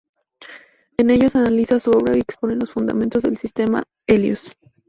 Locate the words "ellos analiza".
1.11-1.79